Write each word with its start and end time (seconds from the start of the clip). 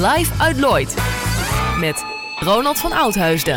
Live 0.00 0.42
uit 0.42 0.58
Lloyd. 0.58 0.94
Met 1.78 2.04
Ronald 2.38 2.78
van 2.78 2.92
Oudheusden. 2.92 3.54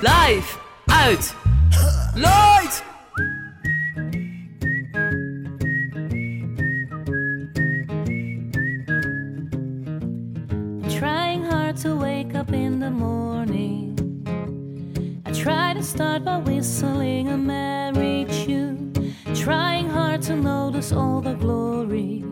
Live 0.00 0.58
uit 0.84 1.34
Lloyd! 2.14 2.82
Trying 10.88 11.50
hard 11.50 11.80
to 11.80 11.98
wake 11.98 12.38
up 12.38 12.52
in 12.52 12.78
the 12.78 12.90
morning. 12.90 13.98
I 15.26 15.32
try 15.32 15.74
to 15.74 15.82
start 15.82 16.24
by 16.24 16.40
whistling 16.44 17.28
a 17.28 17.36
merry 17.36 18.26
tune. 18.44 18.92
Trying 19.34 19.90
hard 19.90 20.22
to 20.22 20.34
notice 20.34 20.94
all 20.94 21.20
the 21.20 21.34
glory. 21.34 22.24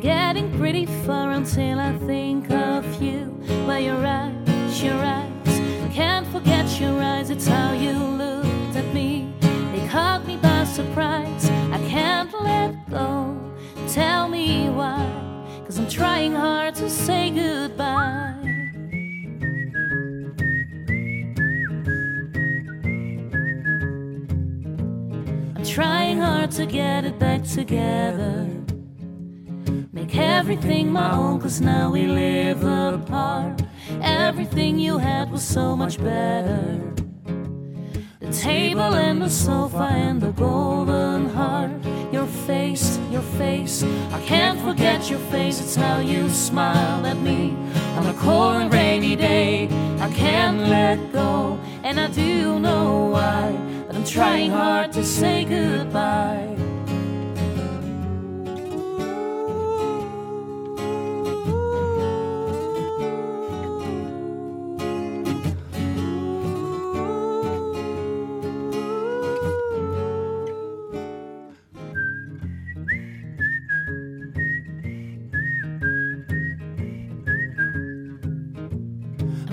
Getting 0.00 0.56
pretty 0.56 0.86
far 0.86 1.32
until 1.32 1.80
I 1.80 1.92
think 1.98 2.48
of 2.52 3.02
you. 3.02 3.24
Where 3.66 3.80
your 3.80 4.06
eyes, 4.06 4.82
your 4.82 4.94
eyes. 4.94 5.60
I 5.84 5.90
can't 5.92 6.26
forget 6.28 6.80
your 6.80 7.02
eyes, 7.02 7.30
it's 7.30 7.48
how 7.48 7.72
you 7.72 7.92
looked 7.92 8.76
at 8.76 8.94
me. 8.94 9.34
They 9.40 9.88
caught 9.88 10.24
me 10.24 10.36
by 10.36 10.62
surprise. 10.64 11.50
I 11.72 11.78
can't 11.88 12.32
let 12.42 12.88
go. 12.88 13.36
Tell 13.88 14.28
me 14.28 14.68
why. 14.70 15.04
Cause 15.66 15.78
I'm 15.80 15.88
trying 15.88 16.32
hard 16.32 16.76
to 16.76 16.88
say 16.88 17.30
goodbye. 17.30 18.36
I'm 25.56 25.64
trying 25.64 26.18
hard 26.18 26.52
to 26.52 26.66
get 26.66 27.04
it 27.04 27.18
back 27.18 27.42
together. 27.42 28.57
Everything 30.10 30.90
my 30.90 31.14
own, 31.14 31.40
cause 31.40 31.60
now 31.60 31.90
we 31.90 32.06
live 32.06 32.64
apart. 32.64 33.62
Everything 34.00 34.78
you 34.78 34.98
had 34.98 35.30
was 35.30 35.42
so 35.42 35.76
much 35.76 35.98
better. 35.98 36.80
The 38.20 38.32
table 38.32 38.94
and 38.94 39.20
the 39.20 39.28
sofa 39.28 39.88
and 39.90 40.20
the 40.20 40.32
golden 40.32 41.28
heart. 41.28 41.70
Your 42.12 42.26
face, 42.26 42.98
your 43.10 43.22
face. 43.22 43.82
I 44.12 44.20
can't 44.24 44.58
forget 44.60 45.10
your 45.10 45.18
face. 45.30 45.60
It's 45.60 45.74
how 45.74 45.98
you 45.98 46.28
smiled 46.30 47.04
at 47.06 47.18
me 47.18 47.54
on 47.96 48.06
a 48.06 48.14
cold 48.14 48.56
and 48.56 48.72
rainy 48.72 49.16
day. 49.16 49.68
I 50.00 50.10
can't 50.12 50.60
let 50.68 51.12
go, 51.12 51.58
and 51.82 52.00
I 52.00 52.08
do 52.08 52.58
know 52.58 53.10
why. 53.12 53.52
But 53.86 53.96
I'm 53.96 54.04
trying 54.04 54.50
hard 54.50 54.92
to 54.92 55.04
say 55.04 55.44
goodbye. 55.44 56.67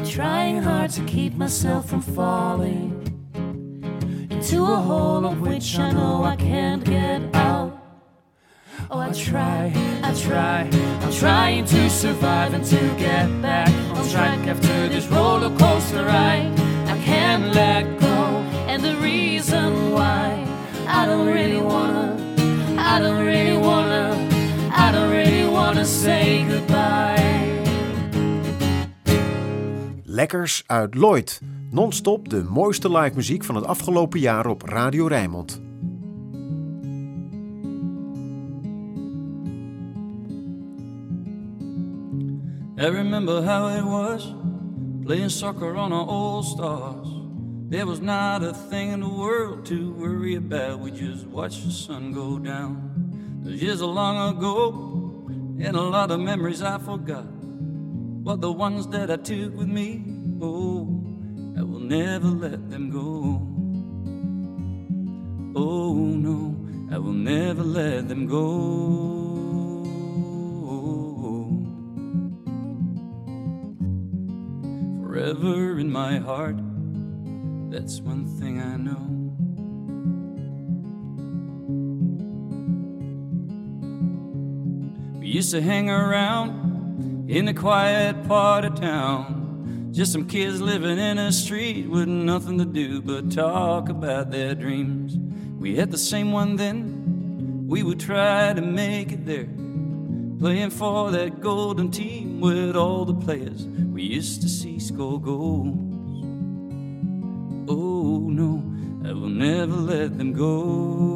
Trying 0.05 0.61
hard 0.61 0.91
to 0.91 1.03
keep 1.05 1.33
myself 1.33 1.89
from 1.89 2.01
falling 2.01 2.91
into 4.29 4.61
a 4.61 4.75
hole 4.75 5.25
of 5.25 5.41
which 5.41 5.79
I 5.79 5.91
know 5.91 6.23
I 6.23 6.35
can't 6.35 6.83
get 6.83 7.21
out. 7.33 7.71
Oh, 8.91 8.99
I 8.99 9.11
try, 9.11 9.73
I 10.03 10.13
try, 10.13 10.69
I'm 11.01 11.11
trying 11.11 11.65
to 11.65 11.89
survive 11.89 12.53
and 12.53 12.63
to 12.65 12.77
get 12.99 13.41
back 13.41 13.69
on 13.97 14.07
track 14.09 14.47
after 14.47 14.87
this 14.89 15.07
roller 15.07 15.49
coaster 15.57 16.05
ride. 16.05 16.53
I 16.87 17.01
can't 17.03 17.55
let 17.55 17.99
go, 17.99 18.15
and 18.67 18.83
the 18.83 18.95
reason 18.97 19.91
why 19.91 20.45
I 20.87 21.07
don't 21.07 21.27
really 21.27 21.59
wanna, 21.59 22.15
I 22.77 22.99
don't 22.99 23.25
really 23.25 23.57
wanna, 23.57 24.13
I 24.71 24.91
don't 24.91 25.09
really 25.09 25.49
wanna 25.49 25.83
say 25.83 26.45
goodbye. 26.47 27.14
Lekkers 30.15 30.63
uit 30.67 30.95
Lloyd. 30.95 31.41
Non-stop 31.69 32.29
de 32.29 32.43
mooiste 32.43 32.91
live 32.91 33.15
muziek 33.15 33.43
van 33.43 33.55
het 33.55 33.65
afgelopen 33.65 34.19
jaar 34.19 34.47
op 34.47 34.61
Radio 34.61 35.07
Rijnmond. 35.07 35.61
I 42.77 42.87
remember 42.87 43.43
how 43.43 43.77
it 43.77 43.83
was 43.83 44.35
playing 45.03 45.31
soccer 45.31 45.75
on 45.75 45.91
our 45.91 46.07
all 46.07 46.43
stars. 46.43 47.07
There 47.69 47.85
was 47.85 47.99
not 47.99 48.43
a 48.43 48.53
thing 48.69 48.91
in 48.91 48.99
the 48.99 49.13
world 49.15 49.65
to 49.65 49.95
worry 49.97 50.35
about. 50.35 50.79
We 50.79 50.91
just 50.91 51.25
watched 51.25 51.63
the 51.63 51.71
sun 51.71 52.13
go 52.13 52.39
down. 52.39 52.91
Those 53.43 53.61
years 53.61 53.81
are 53.81 53.93
long 53.93 54.37
ago, 54.37 54.73
and 55.65 55.75
a 55.75 55.81
lot 55.81 56.11
of 56.11 56.19
memories 56.19 56.61
I 56.61 56.77
forgot. 56.77 57.34
But 58.25 58.41
the 58.41 58.51
ones 58.51 58.87
that 58.87 59.11
I 59.11 59.17
took 59.17 59.55
with 59.55 59.67
me, 59.67 60.03
oh, 60.41 60.89
I 61.55 61.61
will 61.61 61.79
never 61.79 62.27
let 62.27 62.71
them 62.71 62.89
go. 62.89 63.39
Oh 65.55 65.93
no, 65.93 66.57
I 66.91 66.97
will 66.97 67.13
never 67.13 67.61
let 67.61 68.07
them 68.07 68.25
go. 68.25 69.83
Forever 75.03 75.77
in 75.77 75.91
my 75.91 76.17
heart, 76.17 76.57
that's 77.69 78.01
one 78.01 78.25
thing 78.39 78.59
I 78.59 78.75
know. 78.75 79.05
We 85.19 85.27
used 85.27 85.51
to 85.51 85.61
hang 85.61 85.91
around 85.91 86.74
in 87.27 87.45
the 87.45 87.53
quiet 87.53 88.27
part 88.27 88.65
of 88.65 88.75
town. 88.75 89.89
Just 89.91 90.11
some 90.11 90.27
kids 90.27 90.61
living 90.61 90.99
in 90.99 91.17
a 91.17 91.31
street 91.31 91.89
with 91.89 92.07
nothing 92.07 92.57
to 92.57 92.65
do 92.65 93.01
but 93.01 93.31
talk 93.31 93.89
about 93.89 94.29
their 94.29 94.53
dreams. 94.53 95.17
We 95.57 95.75
had 95.75 95.89
the 95.91 95.97
same 95.97 96.31
one 96.31 96.55
then, 96.57 97.65
we 97.67 97.81
would 97.81 97.99
try 97.99 98.53
to 98.53 98.61
make 98.61 99.11
it 99.11 99.25
there. 99.25 99.49
Playing 100.39 100.69
for 100.69 101.11
that 101.11 101.39
golden 101.39 101.89
team 101.89 102.41
with 102.41 102.75
all 102.75 103.05
the 103.05 103.15
players 103.15 103.65
we 103.65 104.03
used 104.03 104.41
to 104.41 104.49
see 104.49 104.77
score 104.77 105.19
goals. 105.21 105.67
Oh 107.69 108.19
no, 108.29 108.61
I 109.07 109.13
will 109.13 109.29
never 109.29 109.73
let 109.73 110.17
them 110.17 110.33
go. 110.33 111.14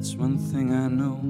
That's 0.00 0.14
one 0.14 0.38
thing 0.38 0.72
I 0.72 0.88
know. 0.88 1.20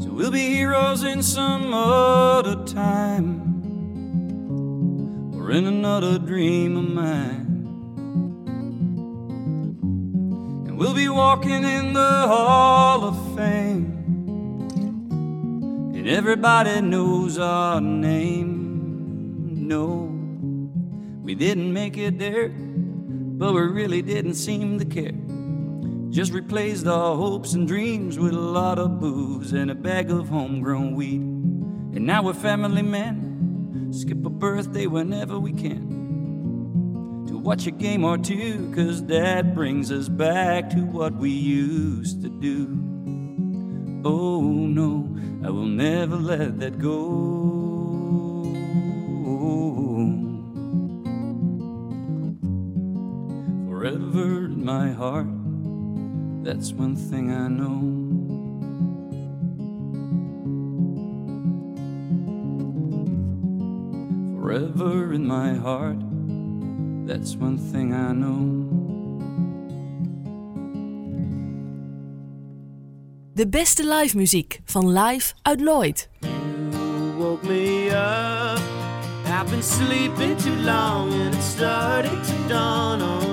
So 0.00 0.12
we'll 0.12 0.30
be 0.30 0.54
heroes 0.54 1.02
in 1.02 1.20
some 1.20 1.74
other 1.74 2.64
time 2.66 3.40
or 5.34 5.50
in 5.50 5.66
another 5.66 6.20
dream 6.20 6.76
of 6.76 6.88
mine. 6.90 7.46
And 10.68 10.78
we'll 10.78 10.94
be 10.94 11.08
walking 11.08 11.64
in 11.64 11.92
the 11.92 12.28
Hall 12.28 13.02
of 13.02 13.36
Fame. 13.36 13.96
And 15.96 16.08
everybody 16.08 16.80
knows 16.82 17.36
our 17.36 17.80
name. 17.80 19.66
No, 19.66 20.09
we 21.30 21.36
didn't 21.36 21.72
make 21.72 21.96
it 21.96 22.18
there, 22.18 22.48
but 22.48 23.54
we 23.54 23.60
really 23.60 24.02
didn't 24.02 24.34
seem 24.34 24.80
to 24.80 24.84
care. 24.84 25.14
Just 26.10 26.32
replaced 26.32 26.88
our 26.88 27.14
hopes 27.14 27.52
and 27.52 27.68
dreams 27.68 28.18
with 28.18 28.32
a 28.32 28.40
lot 28.40 28.80
of 28.80 28.98
booze 28.98 29.52
and 29.52 29.70
a 29.70 29.76
bag 29.76 30.10
of 30.10 30.28
homegrown 30.28 30.96
weed. 30.96 31.20
And 31.20 32.00
now 32.00 32.24
we're 32.24 32.32
family 32.32 32.82
men, 32.82 33.92
skip 33.92 34.26
a 34.26 34.28
birthday 34.28 34.88
whenever 34.88 35.38
we 35.38 35.52
can. 35.52 37.26
To 37.28 37.38
watch 37.38 37.68
a 37.68 37.70
game 37.70 38.04
or 38.04 38.18
two, 38.18 38.72
cause 38.74 39.04
that 39.04 39.54
brings 39.54 39.92
us 39.92 40.08
back 40.08 40.68
to 40.70 40.78
what 40.78 41.14
we 41.14 41.30
used 41.30 42.22
to 42.22 42.28
do. 42.28 42.66
Oh 44.04 44.40
no, 44.40 45.16
I 45.46 45.50
will 45.50 45.66
never 45.66 46.16
let 46.16 46.58
that 46.58 46.80
go. 46.80 47.59
my 54.78 54.92
heart. 54.92 55.26
That's 56.44 56.72
one 56.72 56.94
thing 56.94 57.26
I 57.44 57.48
know. 57.58 57.78
Forever 64.36 65.12
in 65.12 65.26
my 65.26 65.54
heart, 65.54 66.00
that's 67.08 67.34
one 67.46 67.58
thing 67.72 67.92
I 67.92 68.12
know. 68.12 68.68
De 73.34 73.48
beste 73.48 73.84
live 73.84 74.16
muziek 74.16 74.60
van 74.64 74.92
Live 74.92 75.34
uit 75.42 75.60
Lloyd. 75.60 76.08
You 76.20 77.16
woke 77.18 77.46
me 77.46 77.88
up. 77.88 78.60
I've 79.26 79.50
been 79.50 79.62
sleeping 79.62 80.36
too 80.36 80.56
long 80.62 81.12
and 81.12 81.34
it's 81.34 81.44
starting 81.44 82.22
to 82.22 82.48
dawn 82.48 83.02
on 83.02 83.29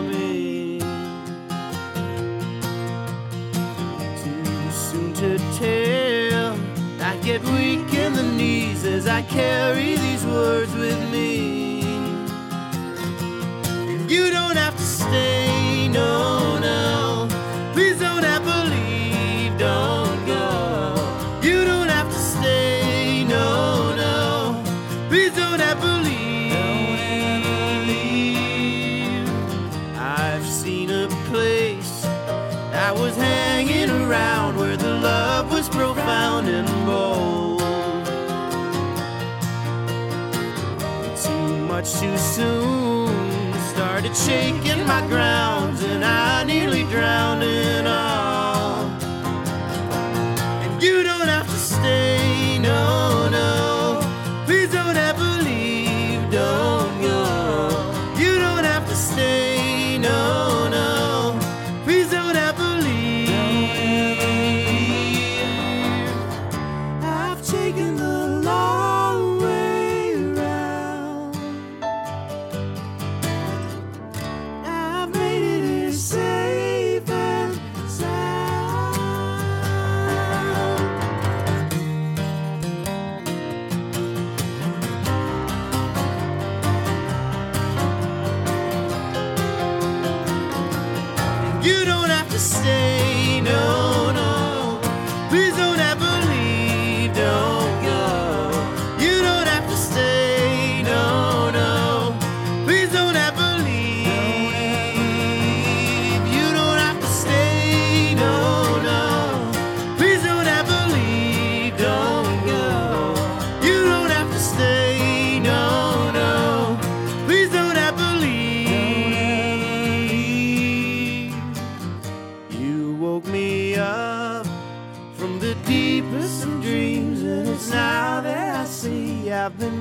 to 5.17 5.39
tell. 5.57 6.53
I 7.01 7.17
get 7.23 7.41
weak 7.41 7.91
in 7.91 8.13
the 8.13 8.21
knees 8.21 8.85
as 8.85 9.07
I 9.07 9.23
carry 9.23 9.95
these 9.95 10.23
words 10.23 10.71
with 10.75 10.99
me. 11.11 11.79
You 14.07 14.29
don't 14.29 14.55
have 14.55 14.76
my 44.87 45.01
ground. 45.07 45.46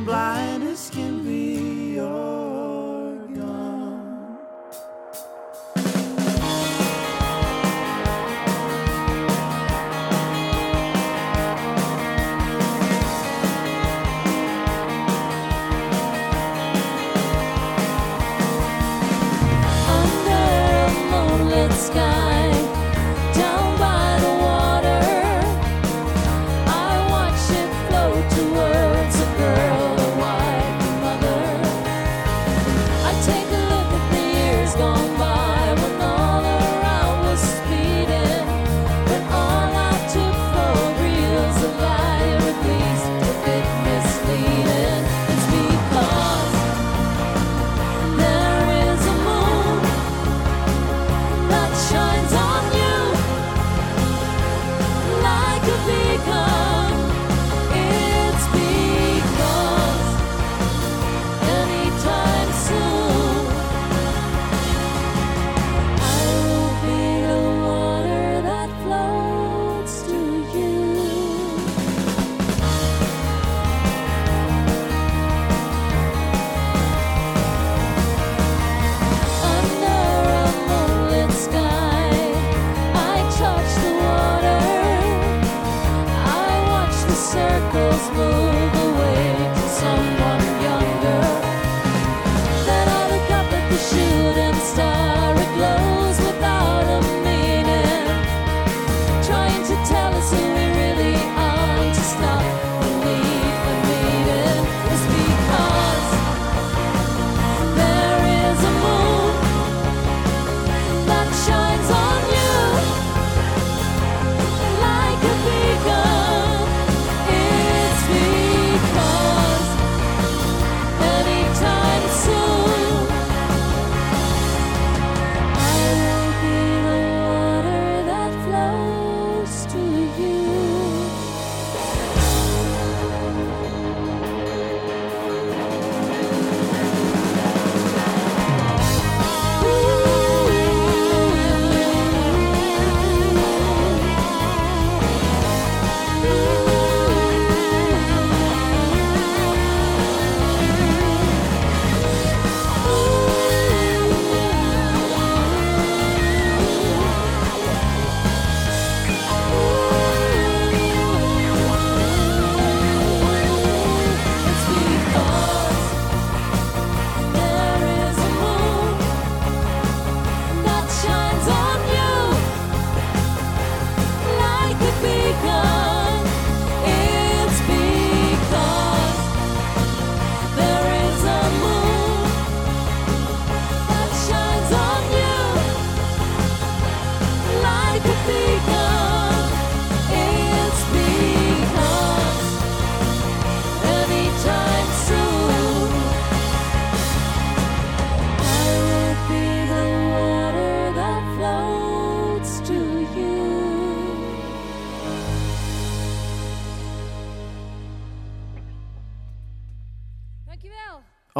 blind. 0.07 0.66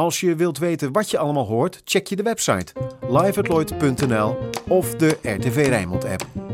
Als 0.07 0.19
je 0.19 0.35
wilt 0.35 0.57
weten 0.57 0.91
wat 0.91 1.11
je 1.11 1.17
allemaal 1.17 1.45
hoort, 1.45 1.81
check 1.85 2.07
je 2.07 2.15
de 2.15 2.23
website 2.23 2.73
liveatlooit.nl 3.09 4.37
of 4.67 4.95
de 4.95 5.17
RTV 5.21 5.67
Rijnmond 5.67 6.05
app. 6.05 6.46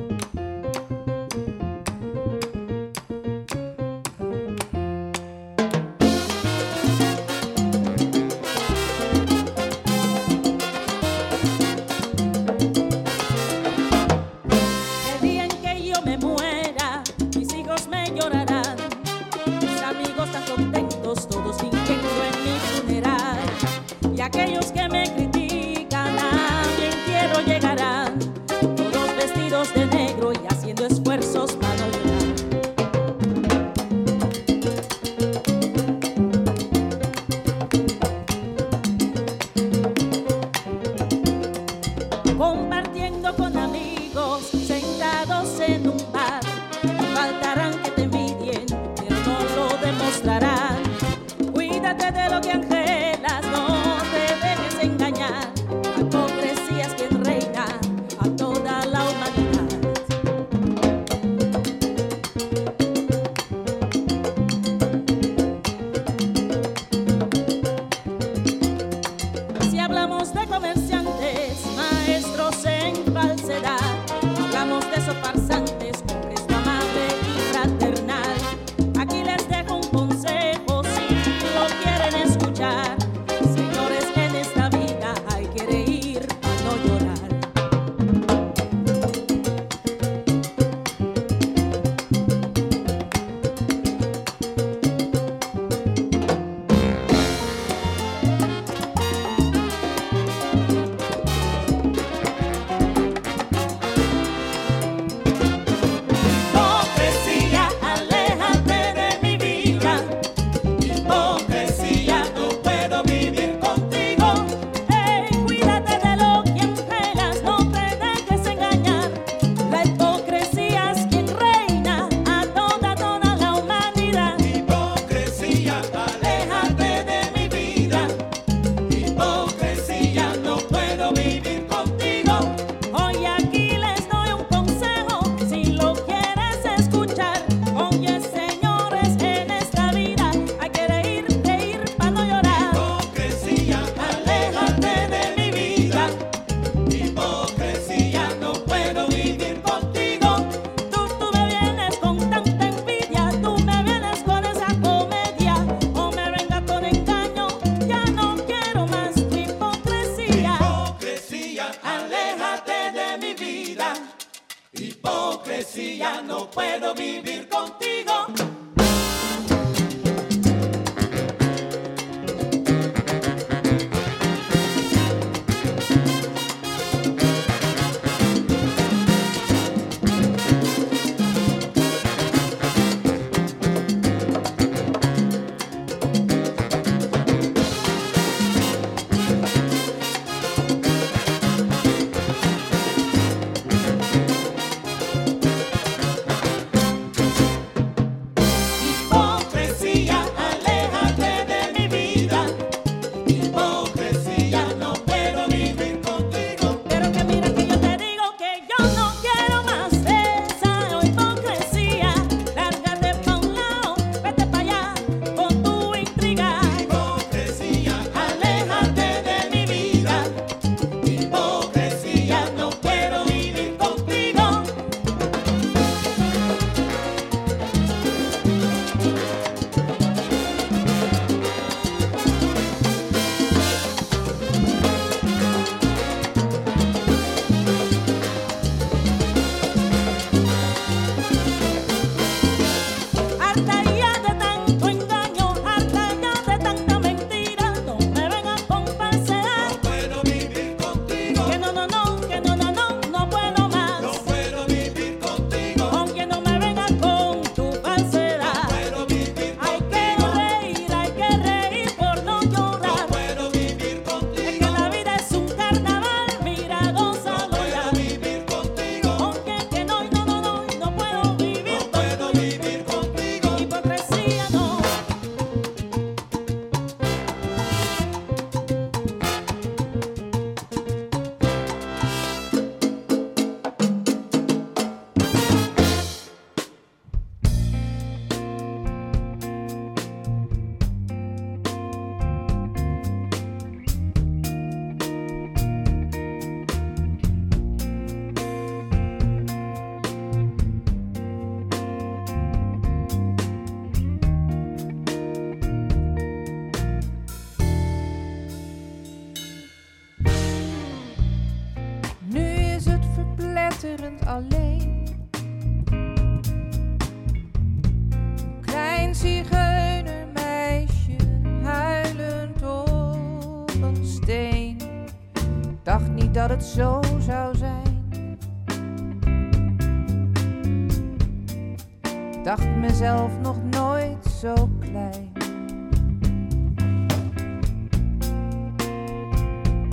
Mezelf 332.87 333.31
nog 333.41 333.63
nooit 333.63 334.25
zo 334.39 334.69
klein. 334.79 335.31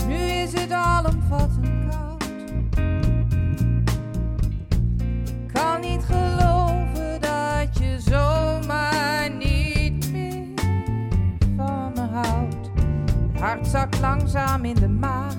Nu 0.07 0.15
is 0.15 0.53
het 0.53 0.73
alomvattend 0.73 1.89
koud. 1.91 2.25
Ik 5.43 5.53
kan 5.53 5.81
niet 5.81 6.05
geloven 6.05 7.21
dat 7.21 7.79
je 7.79 7.97
zomaar 7.99 9.31
niet 9.31 10.13
meer 10.13 10.47
van 11.57 11.93
me 11.95 12.01
houdt. 12.01 12.71
Het 13.33 13.41
hart 13.41 13.67
zakt 13.67 14.01
langzaam 14.01 14.65
in 14.65 14.75
de 14.75 14.89
maag. 14.89 15.30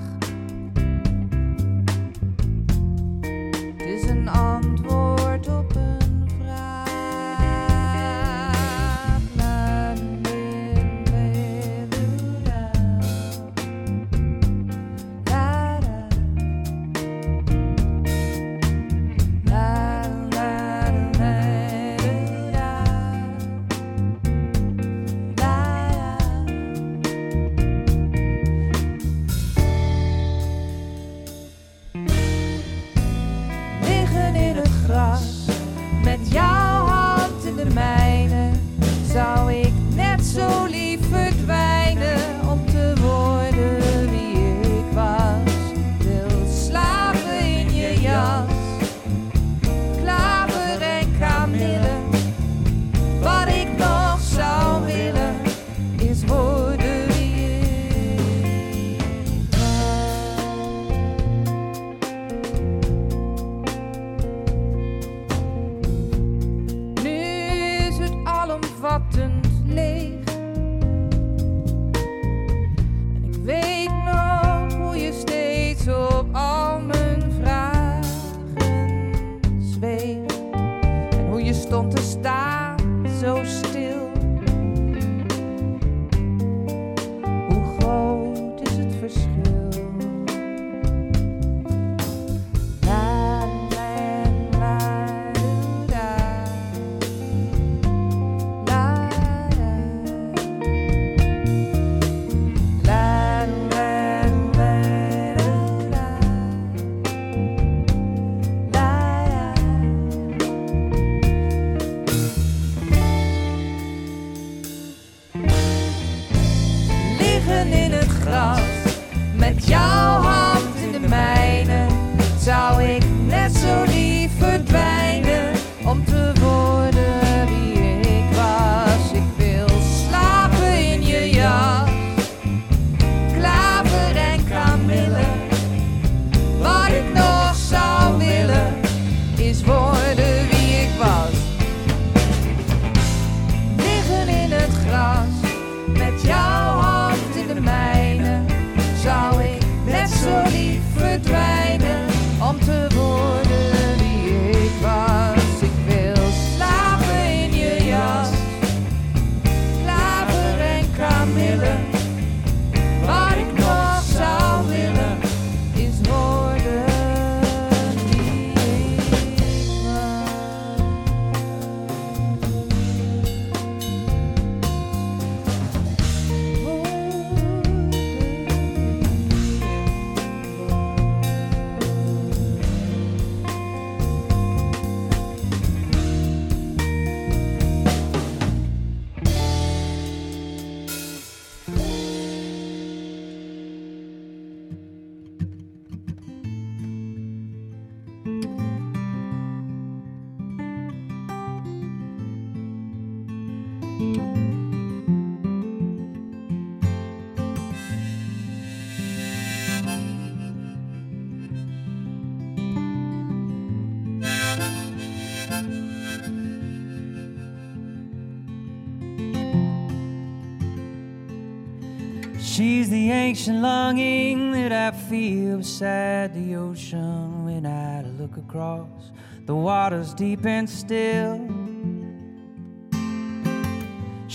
She's 222.52 222.90
the 222.90 223.10
ancient 223.10 223.62
longing 223.62 224.52
that 224.52 224.72
I 224.72 224.90
feel 224.90 225.56
beside 225.56 226.34
the 226.34 226.56
ocean 226.56 227.46
when 227.46 227.64
I 227.64 228.02
look 228.02 228.36
across. 228.36 229.10
The 229.46 229.54
water's 229.54 230.12
deep 230.12 230.44
and 230.44 230.68
still. 230.68 231.41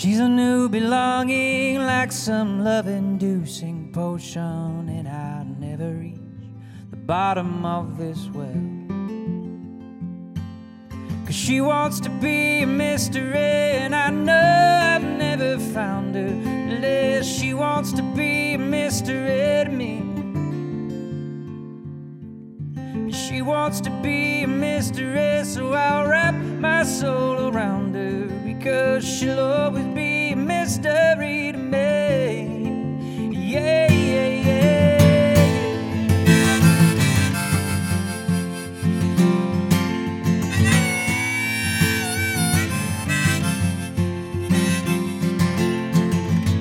She's 0.08 0.22
a 0.22 0.30
new 0.30 0.70
belonging, 0.70 1.80
like 1.80 2.14
some 2.14 2.64
love 2.64 2.88
inducing 2.88 3.92
potion, 3.92 4.88
and 4.88 5.06
I 5.06 5.44
never 5.60 5.92
reach 5.92 6.16
the 6.92 6.96
bottom 6.96 7.66
of 7.66 7.98
this 7.98 8.30
well. 8.34 8.64
Cause 11.26 11.36
she 11.36 11.60
wants 11.60 12.00
to 12.00 12.10
be 12.10 12.62
a 12.62 12.66
mystery, 12.66 13.82
and 13.84 13.94
I 13.94 14.10
know 14.10 14.80
I've 14.94 15.04
never 15.04 15.60
found 15.60 16.16
her. 16.16 16.22
Unless 16.72 17.28
she 17.28 17.54
wants 17.54 17.92
to 17.92 18.02
be 18.16 18.54
a 18.54 18.58
mystery 18.58 19.66
to 19.66 19.70
me. 19.70 20.04
She 23.12 23.42
wants 23.42 23.82
to 23.82 23.90
be 24.02 24.44
a 24.44 24.48
mystery, 24.48 25.44
so 25.44 25.74
I'll 25.74 26.08
wrap 26.08 26.34
my 26.34 26.84
soul 26.84 27.50
around 27.50 27.94
her 27.94 28.28
because 28.46 29.04
she'll 29.06 29.40
always 29.40 29.97
History 30.68 31.54
to 31.54 31.58
me. 31.58 33.32
Yeah, 33.32 33.90
yeah, 33.90 34.28
yeah. 34.28 34.98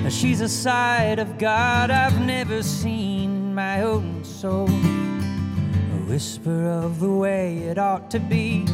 yeah. 0.03 0.09
She's 0.09 0.39
a 0.39 0.47
side 0.47 1.19
of 1.19 1.37
God 1.37 1.91
I've 1.91 2.21
never 2.21 2.63
seen, 2.63 3.53
my 3.53 3.81
own 3.81 4.23
soul. 4.23 4.69
A 4.69 5.99
whisper 6.07 6.69
of 6.69 7.01
the 7.01 7.11
way 7.11 7.57
it 7.57 7.77
ought 7.77 8.09
to 8.11 8.21
be 8.21 8.65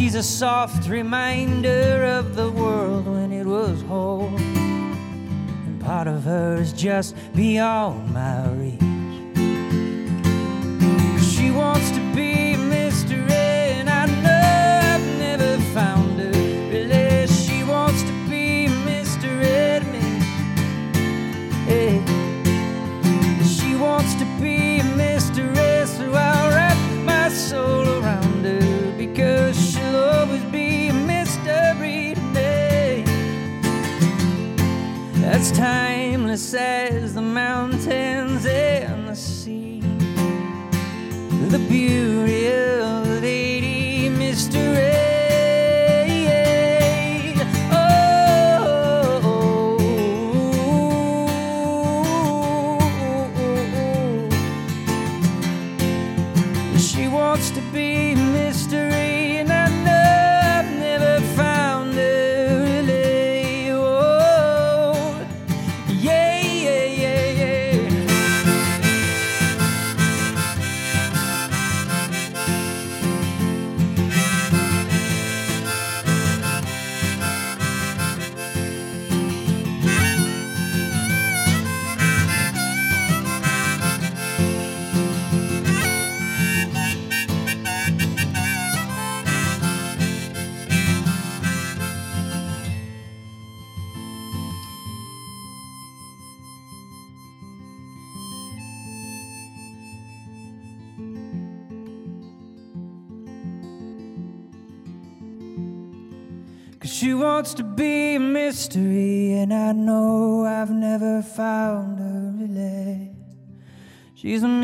She's 0.00 0.14
a 0.14 0.22
soft 0.22 0.88
reminder 0.88 2.04
of 2.04 2.34
the 2.34 2.50
world 2.50 3.06
when 3.06 3.32
it 3.32 3.44
was 3.44 3.82
whole. 3.82 4.34
And 4.34 5.78
part 5.78 6.08
of 6.08 6.24
her 6.24 6.56
is 6.56 6.72
just 6.72 7.14
beyond 7.34 8.14
my 8.14 8.48
reach. 8.52 8.80
She 11.22 11.50
wants 11.50 11.90
to 11.90 12.00
be 12.14 12.56
mystery, 12.56 13.19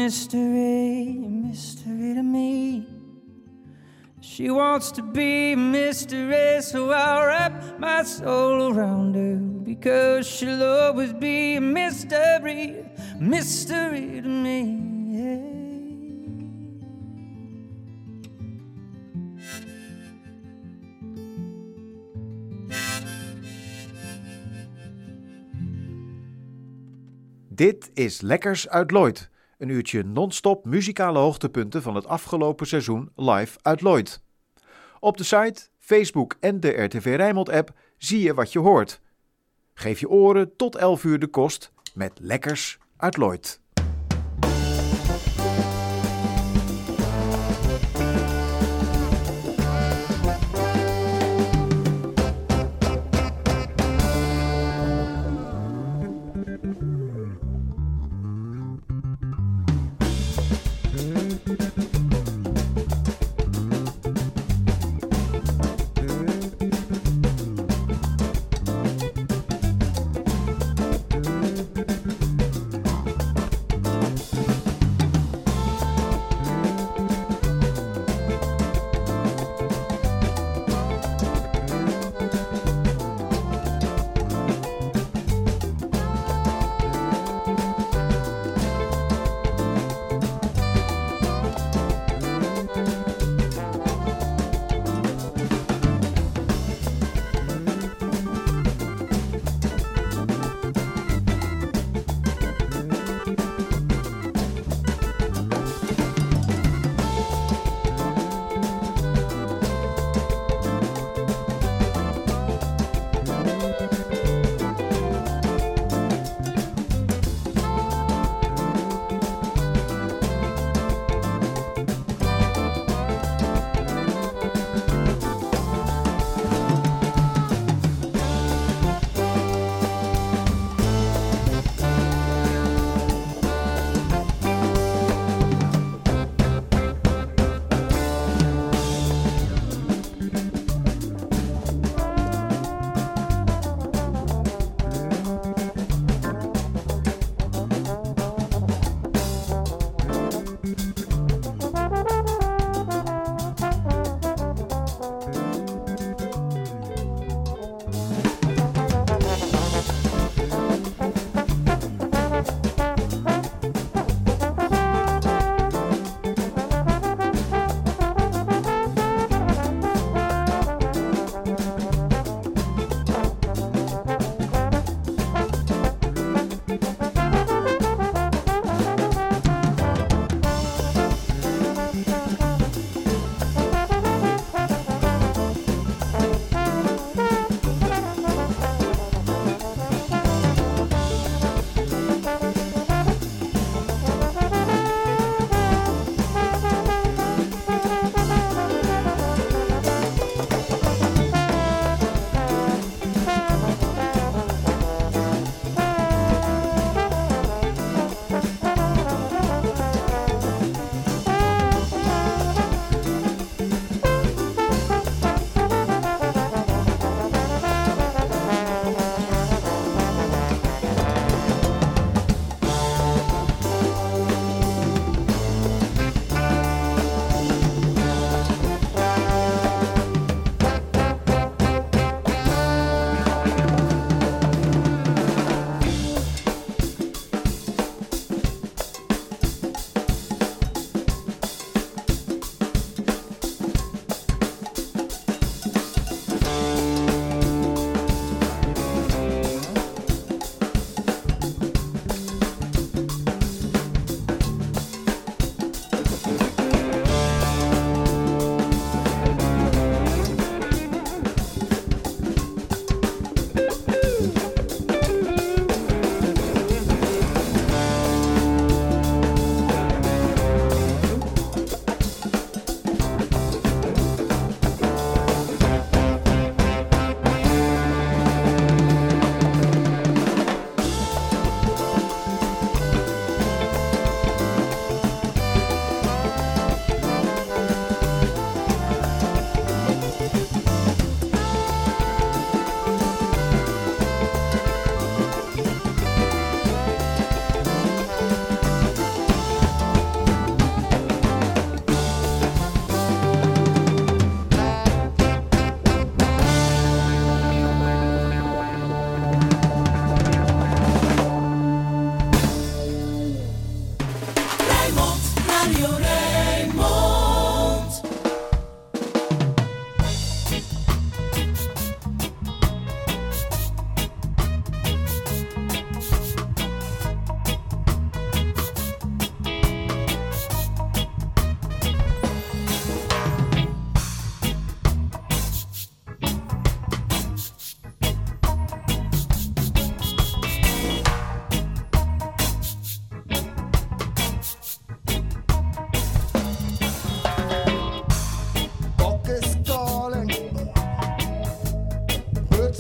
mystery, 0.07 1.19
a 1.19 1.29
mystery 1.49 2.15
to 2.15 2.23
me. 2.23 2.87
She 4.21 4.51
wants 4.51 4.93
to 4.93 5.03
be 5.03 5.55
a 5.55 5.57
mystery, 5.57 6.63
so 6.63 6.93
I'll 6.93 7.27
wrap 7.27 7.81
my 7.81 8.05
soul 8.05 8.73
around 8.73 9.17
her 9.17 9.35
because 9.65 10.25
she'll 10.25 10.63
always 10.63 11.13
be 11.13 11.57
a 11.57 11.61
mystery, 11.61 12.85
mystery 13.19 14.21
to 14.23 14.29
me. 14.29 14.61
Dit 27.49 27.91
is 27.95 28.21
Lekkers 28.21 28.69
uit 28.69 28.91
Lloyd. 28.91 29.29
Een 29.59 29.69
uurtje 29.69 30.03
non-stop 30.03 30.65
muzikale 30.65 31.19
hoogtepunten 31.19 31.83
van 31.83 31.95
het 31.95 32.07
afgelopen 32.07 32.67
seizoen 32.67 33.11
live 33.15 33.59
uit 33.63 33.81
Lloyd. 33.81 34.23
Op 35.01 35.17
de 35.17 35.25
site, 35.25 35.69
Facebook 35.79 36.37
en 36.41 36.61
de 36.61 36.69
RTV 36.69 37.15
Rijnmond 37.17 37.49
app 37.49 37.71
zie 37.99 38.21
je 38.21 38.35
wat 38.35 38.53
je 38.53 38.59
hoort. 38.59 39.01
Geef 39.75 40.01
je 40.01 40.09
oren 40.09 40.57
tot 40.57 40.77
11 40.77 41.05
uur 41.05 41.19
de 41.19 41.27
kost 41.27 41.73
met 41.95 42.19
Lekkers 42.21 42.79
uit 42.97 43.17
Lloyd. 43.17 43.61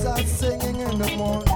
start 0.06 0.28
singing 0.28 0.78
in 0.78 0.98
the 0.98 1.16
morning. 1.16 1.55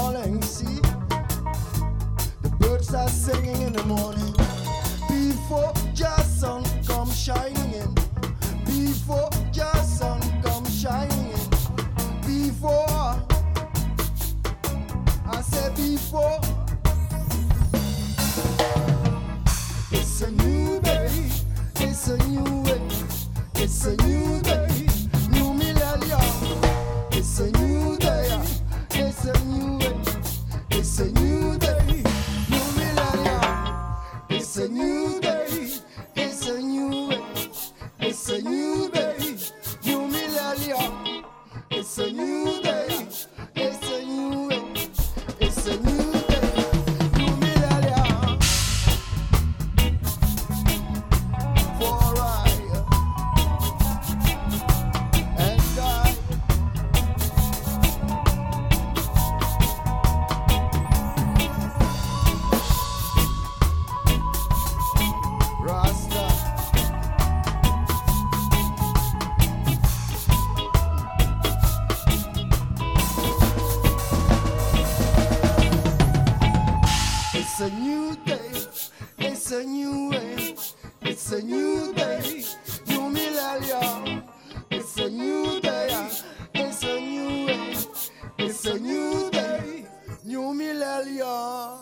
The 91.21 91.77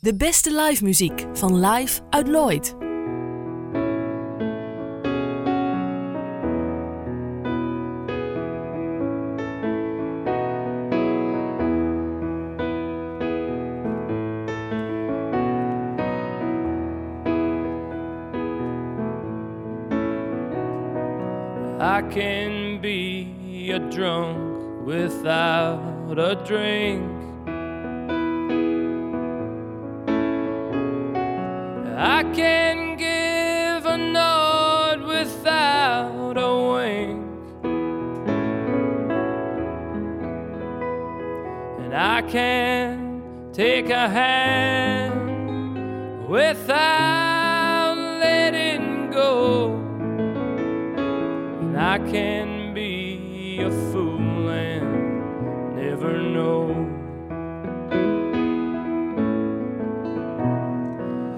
De 0.00 0.16
beste 0.16 0.50
live 0.62 0.84
muziek 0.84 1.26
van 1.32 1.60
Live 1.66 2.00
uit 2.10 2.28
Lloyd. 2.28 2.74
I 21.80 22.02
can 22.10 22.80
be 22.80 23.70
a 23.72 23.78
drunk 23.78 24.86
without 24.86 26.18
a 26.18 26.34
drink. 26.34 27.23
Take 43.54 43.88
a 43.88 44.08
hand 44.08 45.14
without 46.28 47.94
letting 48.18 49.12
go. 49.12 49.76
And 51.60 51.78
I 51.78 51.98
can 51.98 52.74
be 52.74 53.60
a 53.60 53.70
fool 53.70 54.48
and 54.48 55.76
never 55.76 56.18
know. 56.20 56.74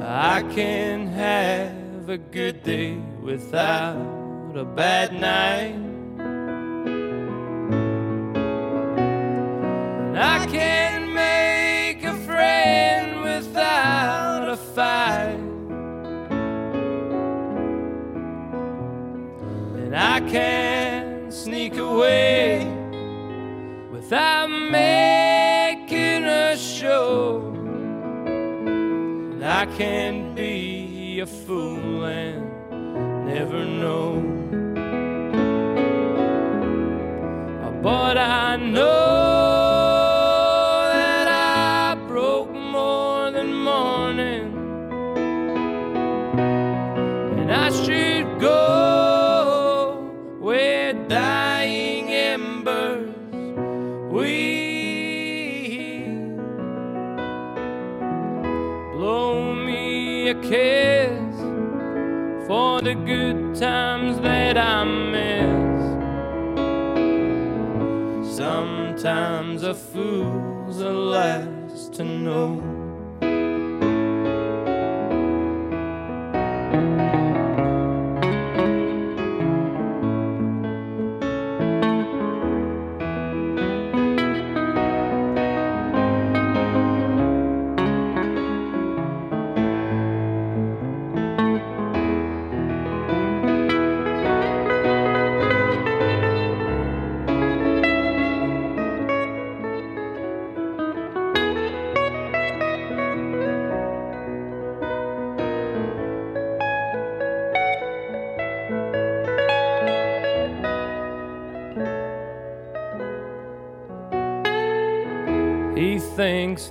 I 0.00 0.42
can 0.54 1.08
have 1.08 2.08
a 2.08 2.16
good 2.16 2.62
day 2.62 2.96
without 3.20 4.56
a 4.56 4.64
bad 4.64 5.12
night. 5.12 5.86
away 21.97 22.66
without 23.90 24.49
making 24.49 26.24
a 26.24 26.57
show. 26.57 27.53
I 29.42 29.64
can 29.78 30.34
be 30.34 31.20
a 31.20 31.26
fool 31.26 32.05
and 32.05 33.26
never 33.26 33.64
know. 33.64 34.22
But 37.82 38.18
I 38.18 38.57
know. 38.57 39.36
The 62.87 62.95
good 62.95 63.57
times 63.57 64.20
that 64.20 64.57
I 64.57 64.84
miss. 64.84 65.57
Sometimes 68.37 69.64
a 69.64 69.74
fool's 69.74 70.78
the 70.78 70.93
last 70.93 71.95
to 71.95 72.05
know. 72.05 72.65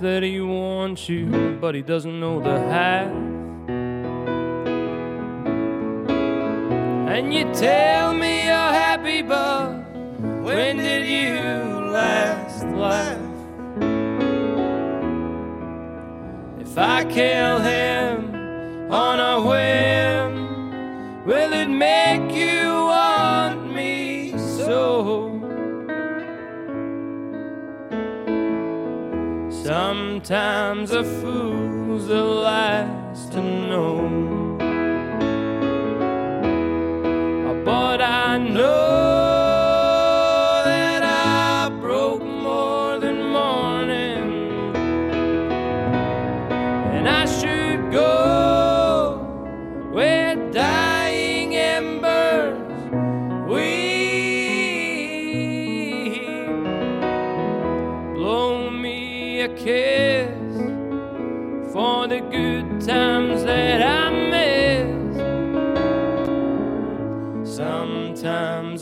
That 0.00 0.22
he 0.22 0.40
wants 0.40 1.08
you, 1.08 1.58
but 1.60 1.74
he 1.74 1.82
doesn't 1.82 2.18
know 2.20 2.40
the 2.40 2.58
half. 2.58 3.10
And 7.14 7.32
you 7.32 7.44
tell 7.54 8.12
me 8.14 8.44
you're 8.44 8.54
happy, 8.54 9.22
but 9.22 9.70
when 10.42 10.76
did 10.76 11.06
you 11.08 11.34
last 11.90 12.64
laugh? 12.66 13.18
If 16.60 16.76
I 16.78 17.04
kill 17.04 17.60
him 17.60 18.05
Sometimes 30.26 30.90
a 30.90 31.04
fool's 31.04 32.08
the 32.08 32.20
last 32.20 33.30
to 33.30 33.40
know. 33.40 34.05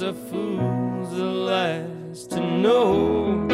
A 0.05 0.13
fool's 0.13 1.17
the 1.17 1.25
last 1.25 2.31
to 2.33 2.41
know. 2.41 3.49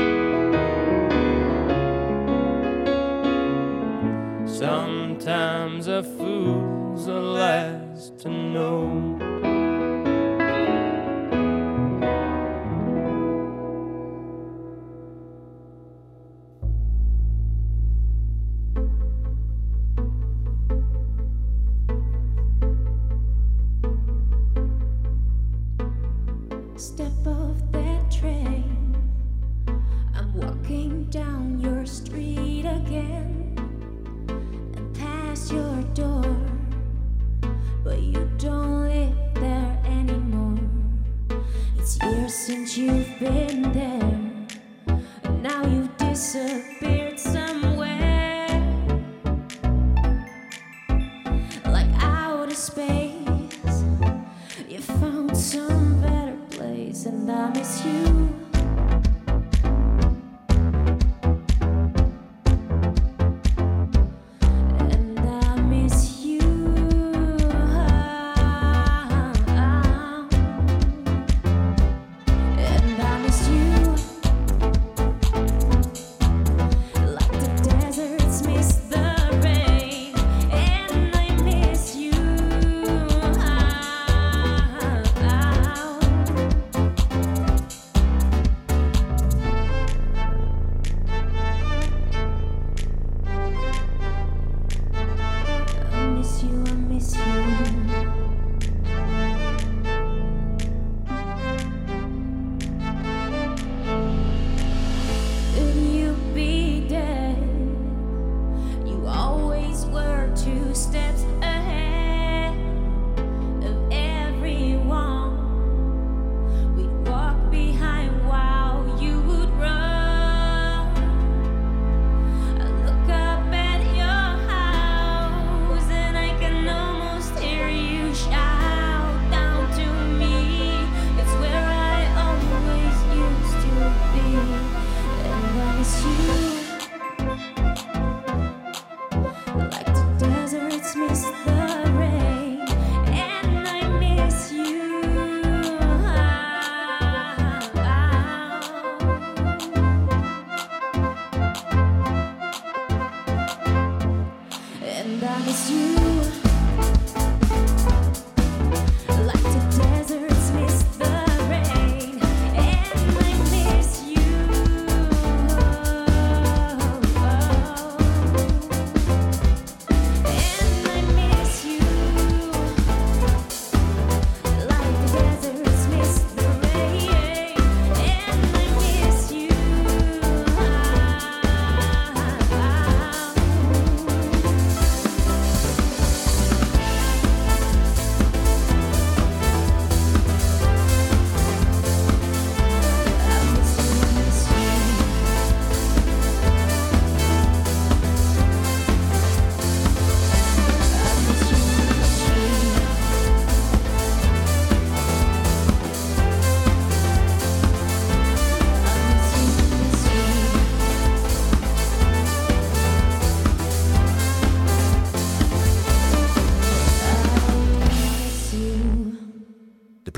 Sometimes 4.47 5.87
a 5.87 6.03
fool's 6.03 7.07
the 7.07 7.21
last 7.21 8.19
to 8.23 8.29
know. 8.29 8.90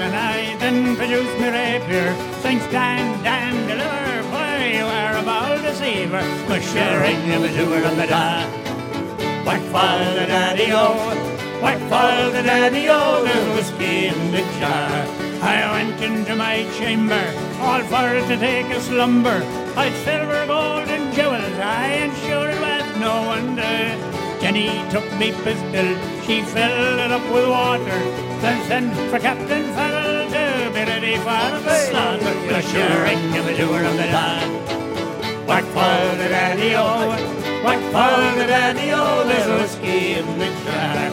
and 0.00 0.14
I 0.14 0.56
then 0.56 0.96
produced 0.96 1.38
my 1.38 1.50
rapier. 1.50 2.14
Saying 2.40 2.60
stand, 2.60 3.24
Dan, 3.24 3.54
deliver, 3.68 4.22
boy, 4.30 4.78
you 4.78 4.84
are 4.84 5.16
a 5.18 5.22
bold 5.22 5.62
deceiver. 5.62 6.22
Was 6.48 6.64
sharing 6.72 7.32
of 7.32 7.44
a 7.44 7.50
doer 7.56 7.84
of 7.84 7.96
the 7.96 8.06
da. 8.06 8.46
Whack 9.44 9.62
fall 9.72 9.98
the 10.14 10.26
daddy-o, 10.26 10.76
oh. 10.76 11.60
whack 11.62 11.80
fall 11.90 12.30
the 12.30 12.42
daddy-o, 12.42 13.24
there's 13.24 13.56
whiskey 13.56 14.06
in 14.06 14.30
the 14.30 14.42
jar. 14.58 15.22
I 15.42 15.72
went 15.72 16.00
into 16.00 16.36
my 16.36 16.64
chamber, 16.78 17.24
all 17.58 17.82
for 17.82 18.26
to 18.28 18.36
take 18.36 18.70
a 18.70 18.80
slumber. 18.80 19.42
I'd 19.76 19.92
silver, 20.04 20.46
gold, 20.46 20.88
and 20.88 21.12
jewels, 21.12 21.58
I 21.58 22.06
it 22.06 22.60
was 22.60 22.98
no 23.00 23.22
wonder. 23.26 24.12
Jenny 24.40 24.68
took 24.90 25.06
me 25.18 25.32
pistol, 25.42 25.88
she 26.24 26.42
filled 26.42 27.00
it 27.00 27.10
up 27.10 27.24
with 27.32 27.48
water, 27.48 28.00
then 28.42 28.66
sent 28.66 28.92
for 29.10 29.20
Captain 29.20 29.72
Farrell 29.72 30.28
to 30.28 30.70
be 30.74 30.82
ready 30.84 31.16
for 31.18 31.46
the 31.62 31.76
slaughter. 31.86 32.34
The 32.48 32.60
sharing 32.60 33.38
of 33.38 33.46
the 33.46 33.54
doer 33.54 33.84
of 33.84 33.96
the 33.96 34.08
land. 34.10 35.46
Whack 35.46 35.64
fall 35.74 36.16
the 36.16 36.28
daddy-o, 36.28 37.10
whack 37.64 37.80
fall 37.92 38.34
the 38.36 38.46
daddy-o, 38.46 39.24
there's 39.28 39.46
whiskey 39.60 40.14
in 40.14 40.26
the 40.40 40.50
jar. 40.64 41.10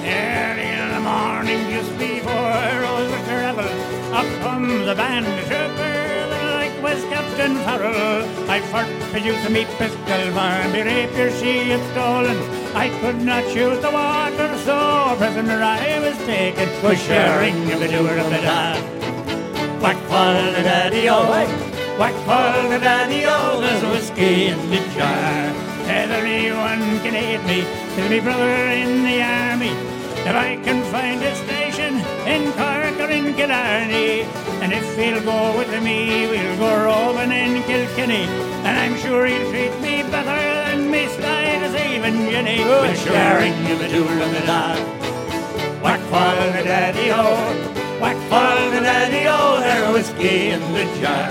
Early 0.00 0.68
in 0.80 0.88
the 0.94 1.00
morning, 1.00 1.60
just 1.68 1.92
before 1.98 2.64
rose 2.80 3.10
the 3.10 3.20
gravel, 3.28 3.68
up 4.16 4.26
comes 4.40 4.86
the 4.86 4.94
band 4.94 5.26
trooper, 5.46 6.28
the 6.32 6.40
like 6.56 6.82
was 6.82 7.04
Captain 7.12 7.54
Farrell. 7.64 8.24
I 8.48 8.60
first 8.72 9.12
produced 9.12 9.50
me 9.50 9.66
pistol, 9.76 10.22
for 10.36 10.68
me 10.72 10.80
rapier 10.82 11.30
she 11.32 11.68
had 11.68 11.82
stolen. 11.92 12.61
I 12.74 12.88
could 13.00 13.20
not 13.20 13.44
shoot 13.52 13.82
the 13.82 13.90
water, 13.90 14.48
so 14.64 15.14
prisoner 15.18 15.62
I 15.62 16.00
was 16.00 16.16
taken, 16.24 16.68
was 16.82 17.00
sharing 17.02 17.70
of 17.70 17.80
the 17.80 17.88
doer 17.88 18.16
of 18.16 18.30
the 18.30 18.40
dance. 18.40 18.80
Whack 19.82 19.98
fall 20.08 20.52
the 20.52 20.62
daddy-o, 20.62 21.28
whack 21.98 22.14
fall 22.24 22.70
the 22.70 22.78
daddy-o, 22.78 23.60
there's 23.60 23.82
whiskey 23.84 24.46
in 24.46 24.70
the 24.70 24.78
jar. 24.96 25.52
If 25.84 26.10
anyone 26.10 27.00
can 27.04 27.14
aid 27.14 27.44
me, 27.44 27.66
to 27.96 28.08
me 28.08 28.20
brother 28.20 28.48
in 28.48 29.02
the 29.04 29.22
army, 29.22 29.74
if 30.24 30.34
I 30.34 30.56
can 30.64 30.82
find 30.90 31.22
a 31.22 31.34
station 31.44 31.96
in 32.26 32.52
Cork 32.52 32.96
or 33.00 33.10
in 33.10 33.34
Killarney, 33.34 34.22
and 34.62 34.72
if 34.72 34.96
he'll 34.96 35.22
go 35.22 35.58
with 35.58 35.70
me, 35.82 36.26
we'll 36.26 36.56
go 36.56 36.84
roving 36.84 37.32
in 37.32 37.62
Kilkenny, 37.64 38.24
and 38.64 38.78
I'm 38.78 38.96
sure 38.96 39.26
he'll 39.26 39.50
treat 39.50 39.78
me 39.82 40.02
better 40.04 40.40
than 40.70 40.90
me 40.90 41.06
style 41.08 41.51
screaming 41.92 42.30
your 42.30 42.42
name 42.42 42.66
oh, 42.66 42.94
sharing 42.94 43.52
you 43.66 43.76
the 43.76 43.88
doodle 43.88 44.22
of 44.22 44.32
the 44.32 44.46
dog. 44.46 44.78
Whack 45.82 46.00
fun 46.08 46.38
and 46.56 46.66
daddy 46.66 47.10
o, 47.10 48.00
whack 48.00 48.16
fun 48.30 48.72
and 48.72 48.84
daddy 48.84 49.26
oh, 49.28 49.56
o, 49.56 49.60
there's 49.60 49.92
whiskey 49.92 50.48
in 50.48 50.60
the 50.72 50.84
jar. 51.00 51.28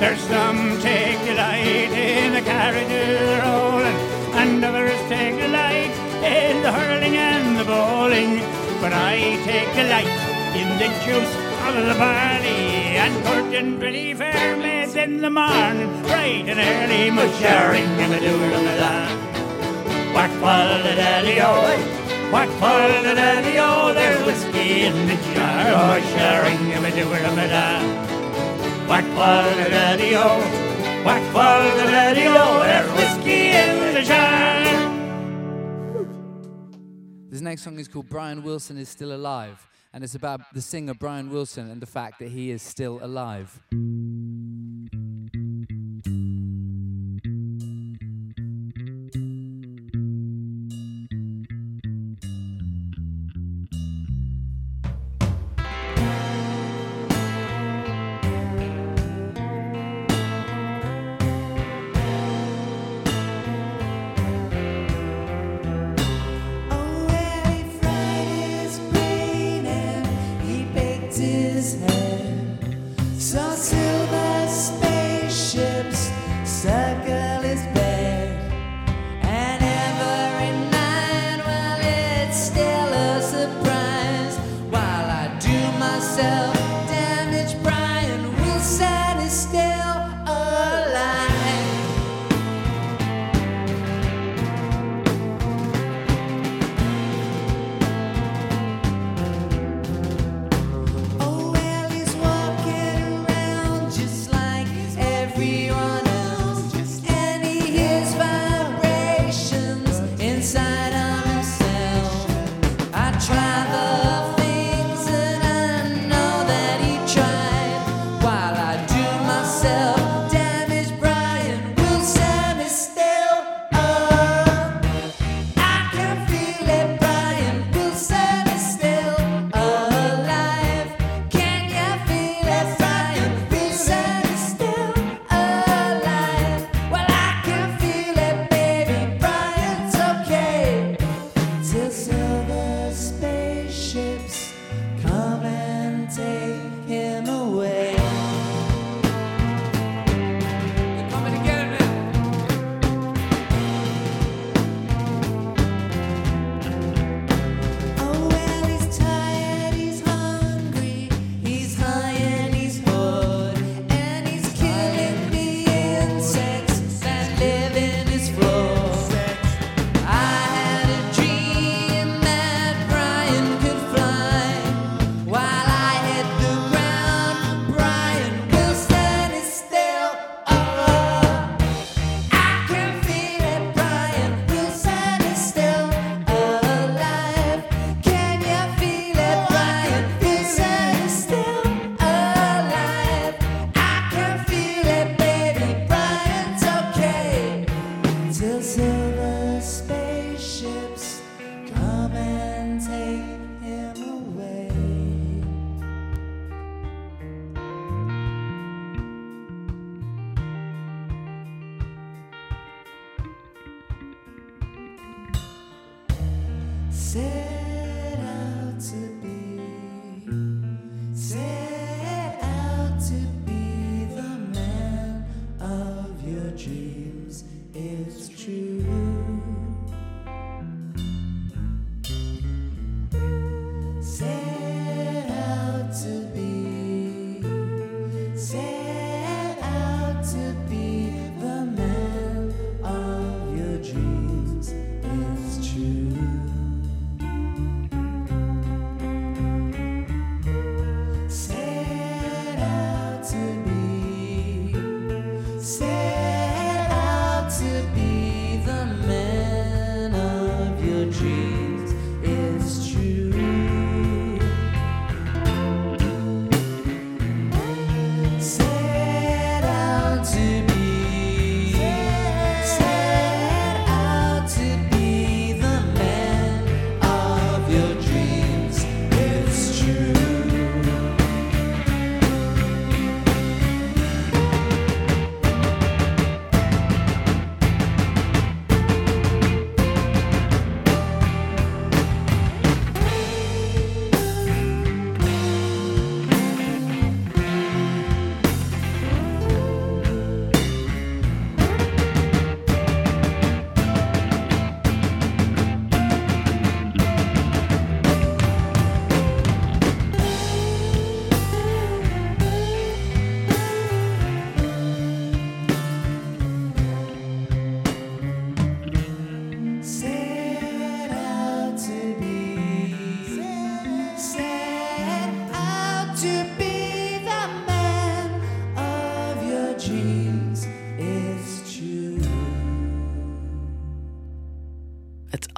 There's 0.00 0.18
some 0.22 0.80
take 0.80 1.18
delight 1.24 1.92
in 1.92 2.32
the 2.32 2.40
carriages 2.40 3.38
rolling, 3.44 3.98
and 4.34 4.64
others 4.64 4.98
take 5.08 5.36
delight 5.36 5.94
in 6.26 6.62
the 6.62 6.72
hurling 6.72 7.16
and 7.16 7.56
the 7.56 7.64
bowling. 7.64 8.40
But 8.80 8.92
I 8.92 9.38
take 9.46 9.70
delight 9.78 10.10
in 10.58 10.68
the 10.82 10.90
juice 11.06 11.34
of 11.68 11.74
the 11.86 11.94
barley 11.94 12.98
and 12.98 13.14
curtain 13.26 13.78
pretty 13.78 14.14
fair 14.14 14.56
maids 14.56 14.96
in 14.96 15.20
the 15.20 15.30
morning, 15.30 16.02
bright 16.02 16.48
and 16.48 16.58
early, 16.58 17.10
much 17.10 17.36
sharing 17.38 17.84
and 17.84 18.12
the 18.12 18.18
doodle 18.18 18.54
of 18.54 18.64
the 18.64 18.76
dog. 18.76 18.99
Waddle 20.40 20.82
daddy 20.96 21.38
o, 21.42 22.30
what 22.32 22.48
waddle 22.58 23.14
daddy 23.14 23.58
o, 23.58 23.62
oh, 23.62 23.92
there's 23.92 24.24
whiskey 24.24 24.84
in 24.84 25.06
the 25.06 25.14
jar, 25.34 25.66
oh 25.68 26.00
sharing 26.16 26.56
him 26.64 26.82
a 26.82 26.90
doer 26.90 27.18
a 27.18 27.48
da. 27.48 27.82
What 28.88 29.04
waddle 29.14 29.68
daddy 29.68 30.16
o, 30.16 30.22
oh. 30.24 31.04
what 31.04 31.34
waddle 31.34 31.86
daddy 31.90 32.26
o, 32.26 32.34
oh, 32.34 32.62
there's 32.62 32.90
whiskey 32.96 33.50
in 33.50 33.92
the 33.92 34.02
jar. 34.02 34.40
This 37.28 37.42
next 37.42 37.62
song 37.62 37.78
is 37.78 37.86
called 37.86 38.08
Brian 38.08 38.42
Wilson 38.42 38.78
is 38.78 38.88
Still 38.88 39.12
Alive, 39.12 39.68
and 39.92 40.02
it's 40.02 40.14
about 40.14 40.40
the 40.54 40.62
singer 40.62 40.94
Brian 40.94 41.28
Wilson 41.28 41.70
and 41.70 41.82
the 41.82 41.86
fact 41.86 42.18
that 42.18 42.28
he 42.28 42.50
is 42.50 42.62
still 42.62 42.98
alive. 43.02 43.60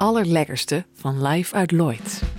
Allerlekkerste 0.03 0.85
van 0.93 1.27
Live 1.27 1.55
uit 1.55 1.71
Lloyd. 1.71 2.32